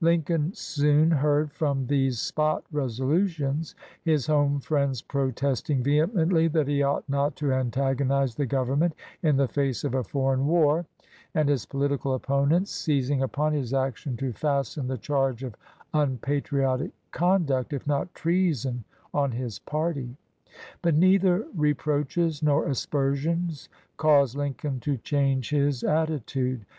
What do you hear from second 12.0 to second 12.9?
opponents